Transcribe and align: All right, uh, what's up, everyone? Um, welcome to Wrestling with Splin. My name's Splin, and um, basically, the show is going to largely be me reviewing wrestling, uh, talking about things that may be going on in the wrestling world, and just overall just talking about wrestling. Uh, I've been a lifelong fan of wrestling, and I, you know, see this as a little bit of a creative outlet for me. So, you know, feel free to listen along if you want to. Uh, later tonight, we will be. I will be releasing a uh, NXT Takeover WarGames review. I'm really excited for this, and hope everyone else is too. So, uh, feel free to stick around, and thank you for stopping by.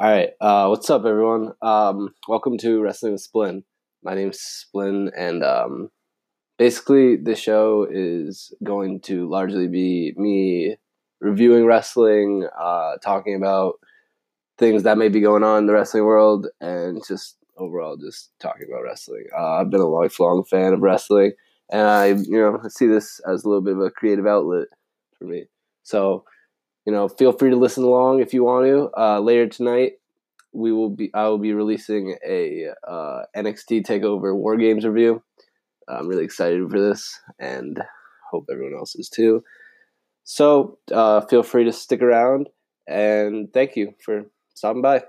All 0.00 0.10
right, 0.10 0.30
uh, 0.40 0.66
what's 0.68 0.88
up, 0.88 1.04
everyone? 1.04 1.52
Um, 1.60 2.14
welcome 2.26 2.56
to 2.56 2.80
Wrestling 2.80 3.12
with 3.12 3.20
Splin. 3.20 3.64
My 4.02 4.14
name's 4.14 4.40
Splin, 4.40 5.10
and 5.14 5.44
um, 5.44 5.90
basically, 6.56 7.16
the 7.16 7.34
show 7.34 7.86
is 7.90 8.50
going 8.64 9.00
to 9.02 9.28
largely 9.28 9.68
be 9.68 10.14
me 10.16 10.76
reviewing 11.20 11.66
wrestling, 11.66 12.48
uh, 12.58 12.96
talking 13.04 13.34
about 13.34 13.74
things 14.56 14.84
that 14.84 14.96
may 14.96 15.10
be 15.10 15.20
going 15.20 15.44
on 15.44 15.58
in 15.58 15.66
the 15.66 15.74
wrestling 15.74 16.06
world, 16.06 16.46
and 16.62 17.02
just 17.06 17.36
overall 17.58 17.98
just 17.98 18.30
talking 18.40 18.68
about 18.70 18.84
wrestling. 18.84 19.26
Uh, 19.38 19.56
I've 19.56 19.68
been 19.68 19.82
a 19.82 19.86
lifelong 19.86 20.44
fan 20.44 20.72
of 20.72 20.80
wrestling, 20.80 21.32
and 21.70 21.82
I, 21.82 22.06
you 22.06 22.40
know, 22.40 22.58
see 22.70 22.86
this 22.86 23.20
as 23.28 23.44
a 23.44 23.48
little 23.50 23.60
bit 23.60 23.74
of 23.74 23.82
a 23.82 23.90
creative 23.90 24.26
outlet 24.26 24.68
for 25.18 25.26
me. 25.26 25.44
So, 25.82 26.24
you 26.86 26.92
know, 26.92 27.08
feel 27.08 27.32
free 27.32 27.50
to 27.50 27.56
listen 27.56 27.84
along 27.84 28.20
if 28.20 28.32
you 28.32 28.44
want 28.44 28.66
to. 28.66 28.90
Uh, 28.98 29.20
later 29.20 29.46
tonight, 29.48 29.92
we 30.52 30.72
will 30.72 30.90
be. 30.90 31.10
I 31.14 31.28
will 31.28 31.38
be 31.38 31.52
releasing 31.52 32.16
a 32.26 32.68
uh, 32.86 33.22
NXT 33.36 33.86
Takeover 33.86 34.34
WarGames 34.34 34.84
review. 34.84 35.22
I'm 35.88 36.08
really 36.08 36.24
excited 36.24 36.68
for 36.70 36.80
this, 36.80 37.18
and 37.38 37.80
hope 38.30 38.46
everyone 38.50 38.78
else 38.78 38.94
is 38.94 39.08
too. 39.08 39.42
So, 40.24 40.78
uh, 40.92 41.22
feel 41.22 41.42
free 41.42 41.64
to 41.64 41.72
stick 41.72 42.02
around, 42.02 42.48
and 42.86 43.52
thank 43.52 43.76
you 43.76 43.94
for 44.04 44.24
stopping 44.54 44.82
by. 44.82 45.02